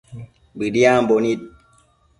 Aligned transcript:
Bëdiambo 0.57 1.15
nid 1.23 1.41